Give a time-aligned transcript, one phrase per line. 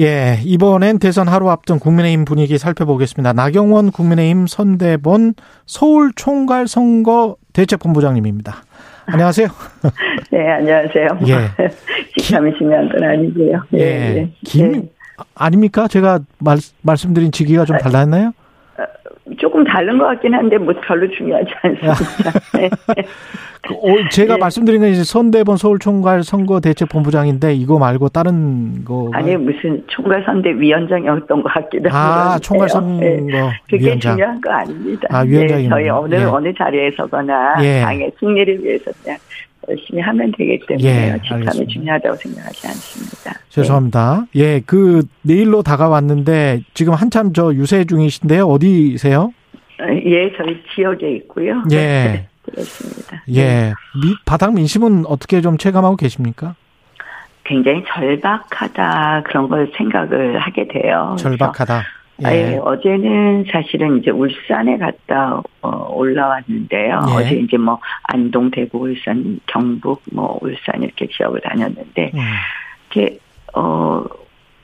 [0.00, 3.34] 예, 이번엔 대선 하루 앞둔 국민의힘 분위기 살펴보겠습니다.
[3.34, 5.34] 나경원 국민의힘 선대본
[5.66, 8.62] 서울 총괄 선거 대책본부장님입니다.
[9.06, 9.48] 안녕하세요.
[10.32, 11.08] 네, 안녕하세요.
[11.26, 11.68] 예.
[12.18, 13.62] 직함이시면 건 아니고요.
[13.74, 13.80] 예.
[13.80, 14.32] 예.
[14.44, 14.82] 김 예.
[15.34, 15.86] 아닙니까?
[15.86, 18.32] 제가 말, 말씀드린 직위가 좀 달랐나요?
[19.38, 22.30] 조금 다른 것 같긴 한데 뭐 별로 중요하지 않습니다.
[22.58, 22.70] 네.
[23.62, 24.40] 그, 어, 제가 네.
[24.40, 31.42] 말씀드린 건 이제 선대본 서울총괄 선거대책본부장인데 이거 말고 다른 거 아니 무슨 총괄 선대 위원장이었던
[31.42, 33.20] 것 같기도 하고 아 총괄 선거 네.
[33.68, 34.16] 그게 위원장.
[34.16, 35.08] 중요한 거 아닙니다.
[35.10, 36.24] 아 위원장이 네, 저희 어느 예.
[36.24, 37.80] 어느 자리에서거나 예.
[37.82, 39.18] 당의 승리를 위해서 그냥
[39.68, 43.40] 열심히 하면 되기 때문에 예, 직함이 중요하다고 생각하지 않습니다.
[43.48, 44.26] 죄송합니다.
[44.32, 44.40] 네.
[44.40, 48.46] 예, 그 내일로 다가왔는데 지금 한참 저 유세 중이신데요.
[48.46, 49.32] 어디세요?
[50.06, 51.62] 예, 저희 지역에 있고요.
[51.70, 51.76] 예.
[51.76, 53.22] 네, 그렇습니다.
[53.28, 53.44] 예.
[53.44, 53.72] 네.
[54.24, 56.54] 바닥 민심은 어떻게 좀 체감하고 계십니까?
[57.44, 61.16] 굉장히 절박하다 그런 걸 생각을 하게 돼요.
[61.18, 61.82] 절박하다.
[62.24, 62.52] 예.
[62.52, 62.58] 예.
[62.62, 67.06] 어제는 사실은 이제 울산에 갔다 어, 올라왔는데요.
[67.08, 67.14] 예.
[67.14, 72.18] 어제 이제 뭐 안동, 대구, 울산, 경북, 뭐 울산 이렇게 지역을 다녔는데 음.
[72.90, 73.18] 이렇게
[73.54, 74.04] 어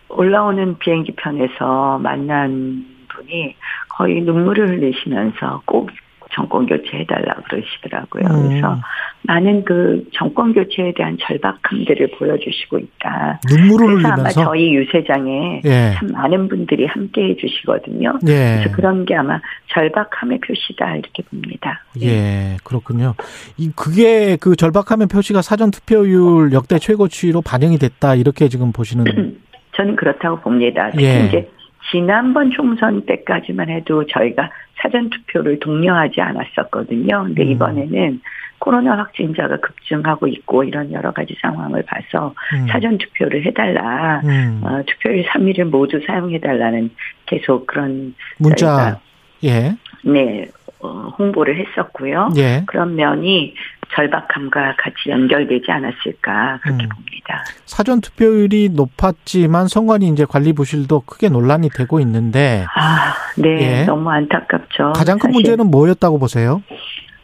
[0.08, 3.56] 올라오는 비행기 편에서 만난 분이
[3.88, 5.91] 거의 눈물을 흘리시면서 꼭
[6.36, 8.24] 정권 교체해달라 그러시더라고요.
[8.26, 8.48] 음.
[8.48, 8.78] 그래서
[9.22, 13.40] 많은 그 정권 교체에 대한 절박함들을 보여주시고 있다.
[13.48, 15.92] 눈물을 그래서 흘리면서 아마 저희 유세장에 예.
[15.94, 18.18] 참 많은 분들이 함께 해 주시거든요.
[18.28, 18.60] 예.
[18.60, 19.40] 그래서 그런 게 아마
[19.72, 21.82] 절박함의 표시다 이렇게 봅니다.
[22.02, 23.14] 예, 예 그렇군요.
[23.56, 29.04] 이 그게 그 절박함의 표시가 사전 투표율 역대 최고치로 반영이 됐다 이렇게 지금 보시는.
[29.74, 30.90] 저는 그렇다고 봅니다.
[30.90, 31.26] 특히 예.
[31.26, 31.50] 이제
[31.90, 34.50] 지난번 총선 때까지만 해도 저희가
[34.82, 37.24] 사전 투표를 독려하지 않았었거든요.
[37.24, 37.48] 근데 음.
[37.50, 38.20] 이번에는
[38.58, 42.66] 코로나 확진자가 급증하고 있고 이런 여러 가지 상황을 봐서 음.
[42.68, 44.20] 사전 투표를 해달라.
[44.24, 44.60] 음.
[44.64, 46.90] 어, 투표일 3일을 모두 사용해달라는
[47.26, 49.00] 계속 그런 문자
[49.44, 49.76] 예.
[50.02, 50.46] 네
[50.80, 52.30] 어, 홍보를 했었고요.
[52.36, 52.62] 예.
[52.66, 53.54] 그런 면이
[53.94, 56.88] 절박함과 같이 연결되지 않았을까 그렇게 음.
[56.88, 57.44] 봅니다.
[57.64, 63.84] 사전 투표율이 높았지만 선관위 이제 관리 부실도 크게 논란이 되고 있는데 아, 네, 예.
[63.84, 64.92] 너무 안타깝죠.
[64.94, 65.32] 가장 큰 사실.
[65.32, 66.62] 문제는 뭐였다고 보세요?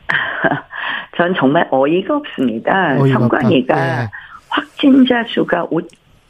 [1.16, 2.96] 전 정말 어이가 없습니다.
[2.98, 4.08] 어이가 선관위가 예.
[4.48, 5.66] 확진자 수가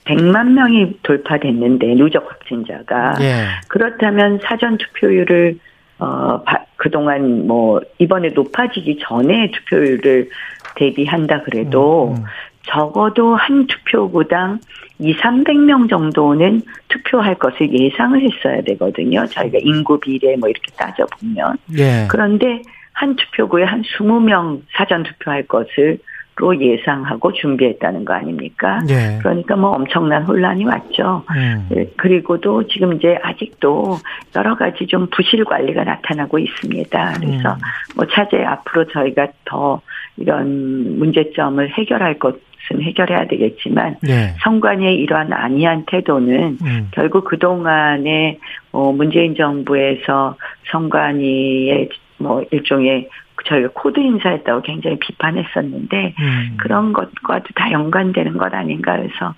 [0.05, 3.47] 100만 명이 돌파됐는데 누적 확진자가 예.
[3.69, 5.59] 그렇다면 사전 투표율을
[5.99, 6.43] 어,
[6.83, 10.29] 그동안 뭐, 이번에 높아지기 전에 투표율을
[10.75, 12.25] 대비한다 그래도 음, 음.
[12.63, 14.59] 적어도 한 투표구당
[14.99, 19.25] 2, 300명 정도는 투표할 것을 예상을 했어야 되거든요.
[19.27, 21.57] 저희가 인구 비례 뭐 이렇게 따져보면.
[21.79, 22.09] 예.
[22.11, 25.99] 그런데 한 투표구에 한 20명 사전 투표할 것을
[26.37, 28.81] 로 예상하고 준비했다는 거 아닙니까?
[28.89, 29.19] 네.
[29.21, 31.25] 그러니까 뭐 엄청난 혼란이 왔죠.
[31.37, 31.69] 음.
[31.99, 33.99] 그리고도 지금 이제 아직도
[34.35, 37.13] 여러 가지 좀 부실 관리가 나타나고 있습니다.
[37.21, 37.59] 그래서 음.
[37.97, 39.83] 뭐 차제 앞으로 저희가 더
[40.17, 44.35] 이런 문제점을 해결할 것 것은 해결해야 되겠지만 네.
[44.43, 46.89] 선관위의 이러한 안이한 태도는 음.
[46.93, 48.39] 결국 그 동안에
[48.73, 50.37] 어 문재인 정부에서
[50.71, 51.89] 선관위의
[52.19, 53.09] 뭐 일종의
[53.47, 56.57] 저희가 코드 인사했다고 굉장히 비판했었는데 음.
[56.59, 59.35] 그런 것과도 다 연관되는 것 아닌가 해서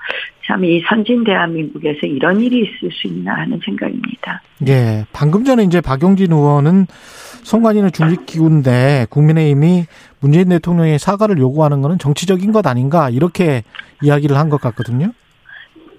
[0.47, 4.43] 참 이 선진 대한민국에서 이런 일이 있을 수 있나 하는 생각입니다.
[4.69, 5.05] 예.
[5.13, 6.87] 방금 전에 이제 박용진 의원은
[7.45, 9.85] 선관위는 중립기구인데 국민의힘이
[10.21, 13.63] 문재인 대통령의 사과를 요구하는 것은 정치적인 것 아닌가 이렇게
[14.03, 15.13] 이야기를 한 것 같거든요.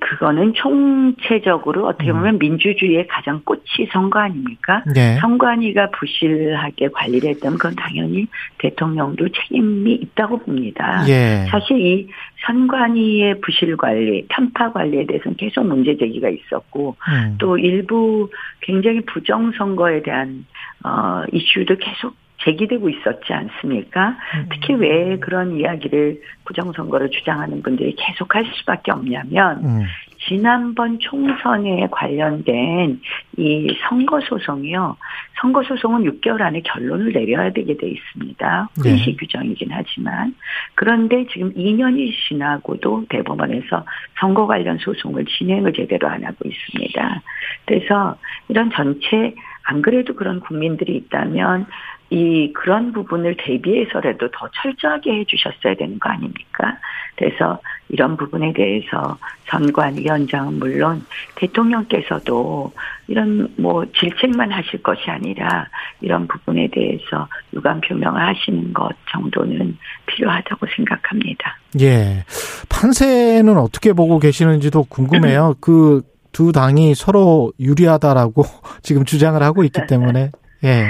[0.06, 2.18] 그거는 총체적으로 어떻게 음.
[2.18, 2.40] 보면 음.
[2.40, 4.84] 민주주의의 가장 꽃이 선거 아닙니까?
[4.94, 5.18] 네.
[5.20, 8.28] 선관위가 부실하게 관리를 했다면 그건 당연히
[8.60, 11.04] 대통령도 책임이 있다고 봅니다.
[11.10, 11.48] 예.
[11.50, 12.08] 사실 이
[12.46, 17.36] 선관위의 부실 관리, 편파 관리에 대해서는 계속 문제 제기가 있었고 음.
[17.40, 18.30] 또 일부
[18.62, 20.46] 굉장히 부정 선거에 대한
[20.84, 24.16] 어 이슈도 계속 제기되고 있었지 않습니까?
[24.36, 24.50] 음.
[24.52, 29.84] 특히 왜 그런 이야기를 부정선거를 주장하는 분들이 계속 할 수밖에 없냐면, 음.
[30.28, 33.00] 지난번 총선에 관련된
[33.38, 34.98] 이 선거 소송이요.
[35.40, 38.70] 선거 소송은 6개월 안에 결론을 내려야 되게 돼 있습니다.
[38.76, 39.16] 훈시 네.
[39.18, 40.34] 규정이긴 하지만.
[40.74, 43.86] 그런데 지금 2년이 지나고도 대법원에서
[44.20, 47.22] 선거 관련 소송을 진행을 제대로 안 하고 있습니다.
[47.66, 48.18] 그래서
[48.48, 51.66] 이런 전체 안 그래도 그런 국민들이 있다면
[52.10, 56.78] 이 그런 부분을 대비해서라도 더 철저하게 해주셨어야 되는 거 아닙니까?
[57.16, 57.60] 그래서
[57.90, 61.06] 이런 부분에 대해서 선관위원장은 물론
[61.36, 62.72] 대통령께서도
[63.08, 65.68] 이런 뭐 질책만 하실 것이 아니라
[66.02, 69.78] 이런 부분에 대해서 유감 표명을 하시는 것 정도는
[70.08, 71.58] 필요하다고 생각합니다.
[71.80, 72.24] 예.
[72.70, 75.56] 판세는 어떻게 보고 계시는지도 궁금해요.
[75.62, 76.02] 그
[76.36, 78.44] 두 당이 서로 유리하다라고
[78.84, 80.32] 지금 주장을 하고 있기 때문에
[80.66, 80.90] 예.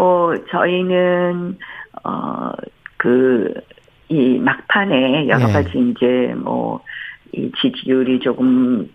[0.00, 1.58] 뭐 저희는
[2.02, 3.54] 어그
[4.08, 5.52] 이 막판에 여러 예.
[5.52, 6.80] 가지 이제 뭐
[7.32, 8.88] 이 지지율이 조금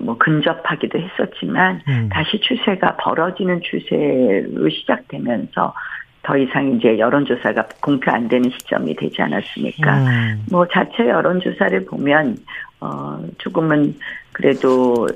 [0.00, 2.08] 뭐 근접하기도 했었지만 음.
[2.12, 5.74] 다시 추세가 벌어지는 추세로 시작되면서
[6.22, 9.98] 더 이상 이제 여론조사가 공표 안 되는 시점이 되지 않았습니까?
[9.98, 10.44] 음.
[10.50, 12.36] 뭐 자체 여론조사를 보면
[12.80, 13.96] 어 조금은
[14.32, 15.08] 그래도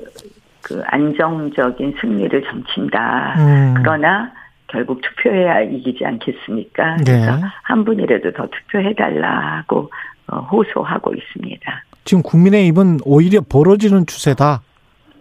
[0.61, 3.35] 그 안정적인 승리를 점친다.
[3.37, 3.73] 음.
[3.77, 4.31] 그러나
[4.67, 6.97] 결국 투표해야 이기지 않겠습니까?
[6.97, 7.03] 네.
[7.05, 9.89] 그래서 한 분이라도 더 투표해달라고
[10.27, 11.83] 어, 호소하고 있습니다.
[12.03, 14.61] 지금 국민의힘은 오히려 벌어지는 추세다.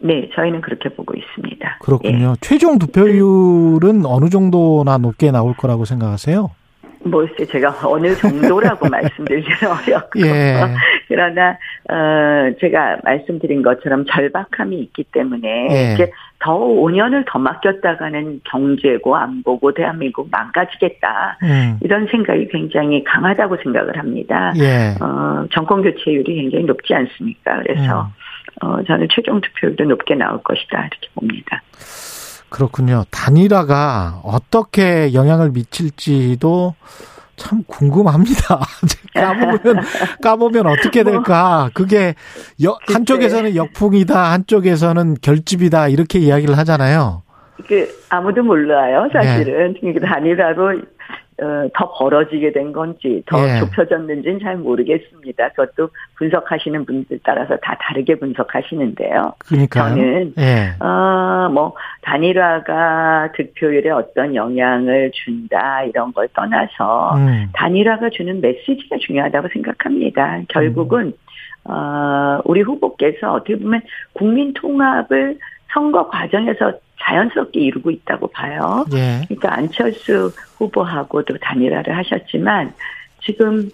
[0.01, 1.79] 네, 저희는 그렇게 보고 있습니다.
[1.81, 2.31] 그렇군요.
[2.33, 2.35] 예.
[2.41, 6.51] 최종 투표율은 어느 정도나 높게 나올 거라고 생각하세요?
[7.05, 10.61] 뭐글쎄 제가 어느 정도라고 말씀드리기는 어렵고 예.
[11.09, 11.57] 그러나
[11.89, 15.95] 어 제가 말씀드린 것처럼 절박함이 있기 때문에 예.
[15.95, 21.79] 이제 더 5년을 더 맡겼다가는 경제고 안보고 대한민국 망가지겠다 음.
[21.81, 24.53] 이런 생각이 굉장히 강하다고 생각을 합니다.
[24.59, 24.95] 예.
[25.01, 27.63] 어 정권 교체율이 굉장히 높지 않습니까?
[27.63, 28.03] 그래서
[28.63, 28.67] 음.
[28.67, 31.63] 어 저는 최종 투표율도 높게 나올 것이다 이렇게 봅니다.
[32.49, 33.05] 그렇군요.
[33.11, 36.75] 단일화가 어떻게 영향을 미칠지도
[37.37, 38.61] 참 궁금합니다.
[39.15, 39.85] 까보면
[40.23, 41.71] 까보면 어떻게 뭐 될까?
[41.75, 42.15] 그게
[42.65, 47.23] 여, 한쪽에서는 역풍이다, 한쪽에서는 결집이다 이렇게 이야기를 하잖아요.
[47.67, 49.75] 그 아무도 몰라요, 사실은.
[49.83, 49.95] 네.
[50.01, 50.83] 단일화로
[51.43, 53.59] 어, 더 벌어지게 된 건지 더 예.
[53.61, 55.51] 좁혀졌는지는 잘 모르겠습니다.
[55.51, 59.35] 그것도 분석하시는 분들 따라서 다 다르게 분석하시는데요.
[59.47, 60.75] 그러니까 저는 예.
[60.81, 67.49] 어 뭐 단일화가 득표율에 어떤 영향을 준다 이런 걸 떠나서 음.
[67.55, 70.41] 단일화가 주는 메시지가 중요하다고 생각합니다.
[70.49, 71.15] 결국은
[71.69, 71.71] 음.
[71.71, 73.81] 어 우리 후보께서 어떻게 보면
[74.13, 75.39] 국민 통합을
[75.73, 76.75] 선거 과정에서
[77.07, 78.85] 자연스럽게 이루고 있다고 봐요.
[78.93, 79.23] 예.
[79.29, 82.73] 그러니까 안철수 후보하고도 단일화를 하셨지만
[83.23, 83.71] 지금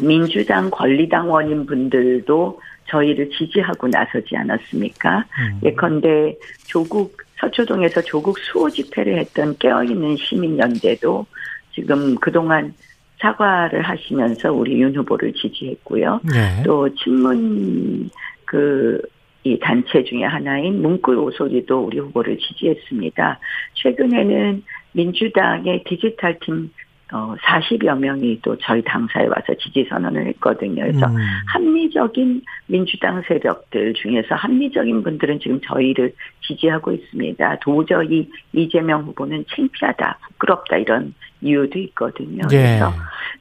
[0.00, 5.24] 민주당 권리당원인 분들도 저희를 지지하고 나서지 않았습니까?
[5.38, 5.60] 음.
[5.64, 6.36] 예컨대
[6.66, 11.26] 조국 서초동에서 조국 수호 집회를 했던 깨어있는 시민연대도
[11.74, 12.72] 지금 그동안
[13.18, 16.20] 사과를 하시면서 우리 윤 후보를 지지했고요.
[16.32, 16.62] 네.
[16.64, 18.10] 또 친문
[18.44, 19.00] 그
[19.46, 23.38] 이 단체 중에 하나인 문구 오소리도 우리 후보를 지지했습니다.
[23.74, 26.70] 최근에는 민주당의 디지털 팀
[27.12, 30.82] 어, 40여 명이 또 저희 당사에 와서 지지 선언을 했거든요.
[30.82, 31.16] 그래서 음.
[31.46, 36.12] 합리적인 민주당 세력들 중에서 합리적인 분들은 지금 저희를
[36.48, 37.60] 지지하고 있습니다.
[37.60, 42.42] 도저히 이재명 후보는 창피하다, 부끄럽다 이런 이유도 있거든요.
[42.50, 42.56] 예.
[42.56, 42.92] 그래서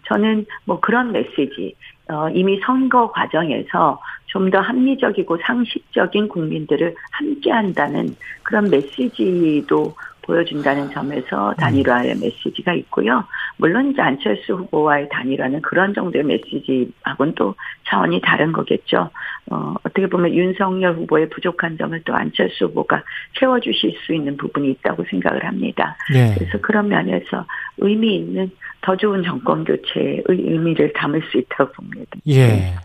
[0.09, 1.73] 저는 뭐 그런 메시지,
[2.09, 3.99] 어, 이미 선거 과정에서
[4.35, 12.19] 좀 더 합리적이고 상식적인 국민들을 함께 한다는 그런 메시지도 보여준다는 점에서 단일화의 음.
[12.19, 13.23] 메시지가 있고요.
[13.57, 17.55] 물론 이제 안철수 후보와의 단일화는 그런 정도의 메시지하고는 또
[17.87, 19.09] 차원이 다른 거겠죠.
[19.51, 23.03] 어, 어떻게 보면 윤석열 후보의 부족한 점을 또 안철수 후보가
[23.39, 25.95] 채워주실 수 있는 부분이 있다고 생각을 합니다.
[26.11, 26.33] 네.
[26.35, 27.45] 그래서 그런 면에서
[27.77, 28.51] 의미 있는
[28.85, 32.11] 더 좋은 정권 교체의 의미를 담을 수 있다고 봅니다.
[32.27, 32.75] 예.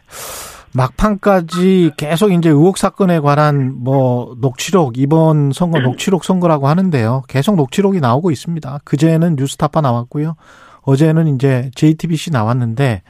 [0.72, 5.82] 막판까지 계속 이제 의혹 사건에 관한 뭐 녹취록 이번 선거 음.
[5.84, 7.24] 녹취록 선거라고 하는데요.
[7.28, 8.80] 계속 녹취록이 나오고 있습니다.
[8.84, 10.36] 그제는 뉴스타파 나왔고요.
[10.82, 13.02] 어제는 이제 JTBC 나왔는데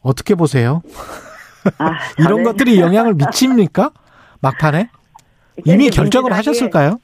[0.00, 0.82] 어떻게 보세요?
[1.78, 3.92] 아, 이런 것들이 영향을 미칩니까?
[4.40, 4.90] 막판에?
[5.64, 6.98] 이미 결정을 하셨을까요?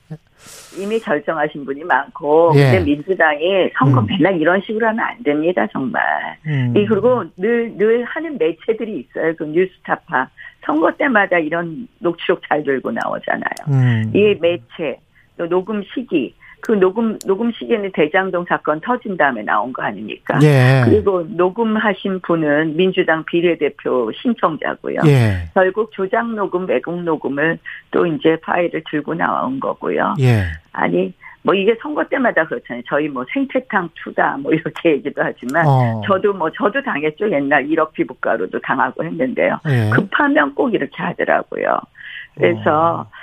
[0.78, 2.70] 이미 결정하신 분이 많고 예.
[2.70, 4.06] 근데 민주당이 선거 음.
[4.06, 6.02] 맨날 이런 식으로 하면 안 됩니다 정말.
[6.46, 6.72] 음.
[6.74, 9.34] 그리고 늘 늘 하는 매체들이 있어요.
[9.36, 10.28] 그 뉴스타파
[10.64, 13.50] 선거 때마다 이런 녹취록 잘 들고 나오잖아요.
[13.68, 14.12] 음.
[14.14, 14.98] 이 매체
[15.36, 20.38] 또 녹음 시기 그 녹음 녹음 시기에는 대장동 사건 터진 다음에 나온 거 아닙니까?
[20.42, 20.82] 예.
[20.84, 25.00] 그리고 녹음하신 분은 민주당 비례대표 신청자고요.
[25.06, 25.48] 예.
[25.54, 27.58] 결국 조작 녹음, 왜곡 녹음을
[27.90, 30.14] 또 이제 파일을 들고 나온 거고요.
[30.20, 30.44] 예.
[30.72, 31.12] 아니
[31.42, 32.82] 뭐 이게 선거 때마다 그렇잖아요.
[32.88, 36.02] 저희 뭐 생태탕 투다 뭐 이렇게 얘기도 하지만 어.
[36.06, 37.30] 저도 뭐 저도 당했죠.
[37.30, 39.58] 옛날 1억 피부가루도 당하고 했는데요.
[39.68, 39.90] 예.
[39.90, 41.78] 급하면 꼭 이렇게 하더라고요.
[42.34, 43.17] 그래서 어.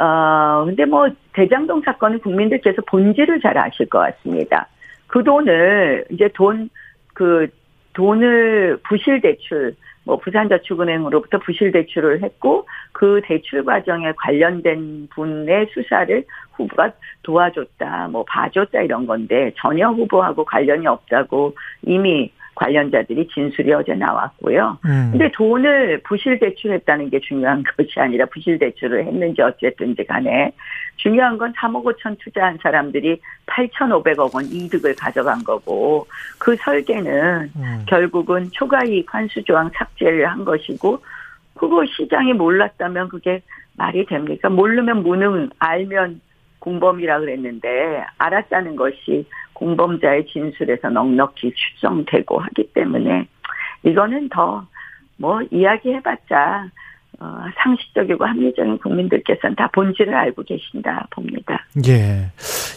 [0.00, 4.68] 어, 근데 뭐, 대장동 사건은 국민들께서 본질을 잘 아실 것 같습니다.
[5.08, 6.70] 그 돈을, 이제 돈,
[7.14, 7.48] 그,
[7.94, 9.74] 돈을 부실 대출,
[10.04, 16.92] 뭐, 부산저축은행으로부터 부실 대출을 했고, 그 대출 과정에 관련된 분의 수사를 후보가
[17.24, 24.78] 도와줬다, 뭐, 봐줬다 이런 건데, 전혀 후보하고 관련이 없다고 이미 관련자들이 진술이 어제 나왔고요.
[24.84, 25.08] 음.
[25.12, 30.52] 근데 돈을 부실 대출했다는 게 중요한 것이 아니라 부실 대출을 했는지 어쨌든지 간에
[30.96, 36.06] 중요한 건 3억 5천 투자한 사람들이 8,500억 원 이득을 가져간 거고
[36.38, 37.84] 그 설계는 음.
[37.86, 40.98] 결국은 초과이익 환수 조항 삭제를 한 것이고
[41.54, 43.40] 그거 시장이 몰랐다면 그게
[43.76, 44.48] 말이 됩니까?
[44.48, 46.20] 모르면 무능, 알면
[46.58, 49.24] 공범이라 그랬는데 알았다는 것이
[49.58, 53.26] 공범자의 진술에서 넉넉히 추정되고 하기 때문에
[53.84, 54.66] 이거는 더
[55.18, 56.70] 뭐 이야기해봤자
[57.20, 61.66] 어, 상식적이고 합리적인 국민들께서는 다 본질을 알고 계신다 봅니다.
[61.88, 62.30] 예.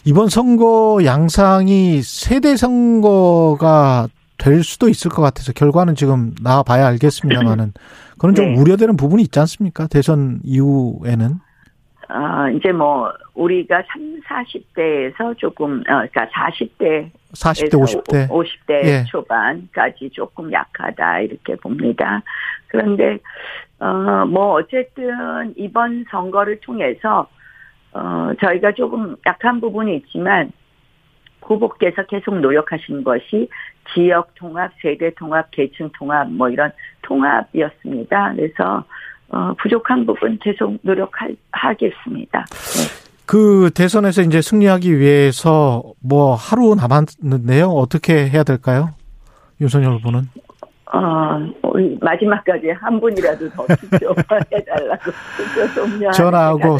[0.04, 4.08] 이번 선거 양상이 세대 선거가
[4.40, 7.74] 될 수도 있을 것 같아서 결과는 지금 나와봐야 알겠습니다만은
[8.18, 8.60] 그런 좀 네.
[8.60, 9.86] 우려되는 부분이 있지 않습니까?
[9.88, 11.36] 대선 이후에는.
[12.12, 17.10] 어, 이제 뭐, 우리가 3, 40대에서 조금, 어, 그러니까 40대.
[17.34, 18.28] 40대, 50대.
[18.28, 19.04] 50대 예.
[19.06, 22.22] 초반까지 조금 약하다, 이렇게 봅니다.
[22.68, 23.18] 그런데,
[23.80, 27.30] 어, 뭐, 어쨌든 이번 선거를 통해서,
[27.94, 30.52] 어, 저희가 조금 약한 부분이 있지만,
[31.42, 33.50] 후보께서 계속 노력하신 것이
[33.94, 38.34] 지역 통합, 세대 통합, 계층 통합, 뭐 이런 통합이었습니다.
[38.36, 38.86] 그래서
[39.32, 42.46] 어, 부족한 부분 계속 노력하겠습니다.
[42.46, 43.02] 네.
[43.26, 47.68] 그 대선에서 이제 승리하기 위해서 뭐 하루 남았는데요.
[47.68, 48.90] 어떻게 해야 될까요?
[49.62, 50.28] 윤석열 후보는?
[50.94, 51.40] 어,
[52.02, 55.12] 마지막까지 한 분이라도 더 투표해달라고
[56.14, 56.78] 전화하고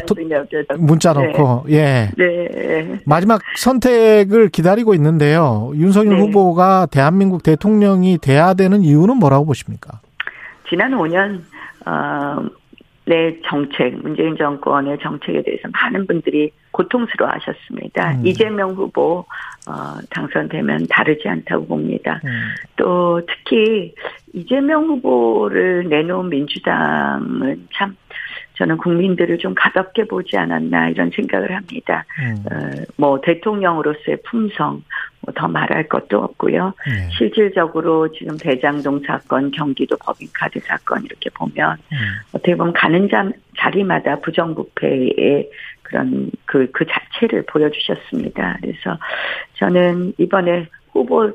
[0.76, 2.10] 문자 넣고 네.
[2.18, 2.22] 예.
[2.22, 3.00] 네.
[3.06, 5.72] 마지막 선택을 기다리고 있는데요.
[5.76, 6.20] 윤석열 네.
[6.20, 10.00] 후보가 대한민국 대통령이 돼야 되는 이유는 뭐라고 보십니까?
[10.68, 11.40] 지난 5년
[11.86, 12.44] 어,
[13.04, 18.12] 내 정책, 문재인 정권의 정책에 대해서 많은 분들이 고통스러워 하셨습니다.
[18.12, 18.26] 음.
[18.26, 19.24] 이재명 후보,
[19.66, 22.20] 어, 당선되면 다르지 않다고 봅니다.
[22.24, 22.30] 음.
[22.76, 23.92] 또 특히
[24.32, 27.96] 이재명 후보를 내놓은 민주당은 참
[28.62, 32.04] 저는 국민들을 좀 가볍게 보지 않았나 이런 생각을 합니다.
[32.20, 32.44] 음.
[32.46, 34.84] 어, 뭐 대통령으로서의 품성
[35.22, 36.72] 뭐 더 말할 것도 없고요.
[36.86, 37.08] 네.
[37.16, 41.96] 실질적으로 지금 대장동 사건, 경기도 법인카드 사건 이렇게 보면 음.
[42.32, 43.28] 어떻게 보면 가는 자,
[43.58, 45.50] 자리마다 부정부패의
[45.82, 48.58] 그런 그, 그 자체를 보여주셨습니다.
[48.60, 48.98] 그래서
[49.54, 51.32] 저는 이번에 후보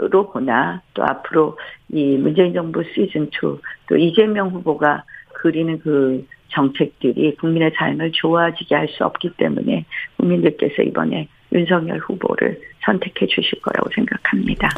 [0.00, 1.58] 로 보나 또 앞으로
[1.88, 3.58] 이 문재인 정부 시즌 2
[3.88, 9.84] 또 이재명 후보가 그리는 그 정책들이 국민의 삶을 좋아지게 할 수 없기 때문에
[10.16, 14.68] 국민들께서 이번에 윤석열 후보를 선택해 주실 거라고 생각합니다.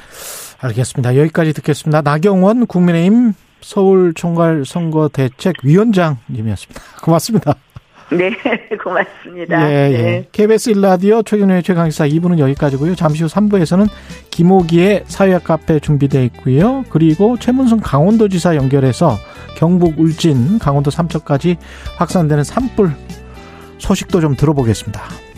[0.62, 1.16] 알겠습니다.
[1.16, 2.02] 여기까지 듣겠습니다.
[2.02, 6.80] 나경원 국민의힘 서울 총괄 선거 대책 위원장님이었습니다.
[7.02, 7.54] 고맙습니다.
[8.10, 8.30] 네,
[8.82, 9.70] 고맙습니다.
[9.70, 9.96] 예, 예.
[10.02, 10.26] 네.
[10.32, 12.94] KBS 1라디오 최경련의 최강시사 2부는 여기까지고요.
[12.94, 13.88] 잠시 후 3부에서는
[14.30, 16.84] 김호기의 사회학 카페 준비되어 있고요.
[16.90, 19.16] 그리고 최문순 강원도지사 연결해서
[19.56, 21.56] 경북 울진, 강원도 삼척까지
[21.96, 22.90] 확산되는 산불
[23.78, 25.29] 소식도 좀 들어보겠습니다.